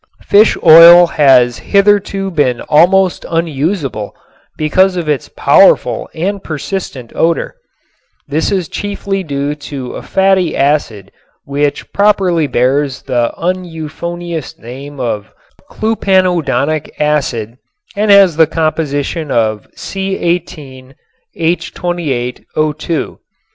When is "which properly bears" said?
11.45-13.03